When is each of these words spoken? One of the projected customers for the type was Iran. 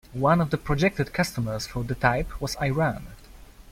One 0.17 0.41
of 0.41 0.49
the 0.49 0.57
projected 0.57 1.13
customers 1.13 1.67
for 1.67 1.83
the 1.83 1.93
type 1.93 2.41
was 2.41 2.55
Iran. 2.59 3.05